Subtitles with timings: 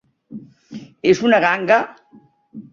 [1.11, 1.81] És una ganga?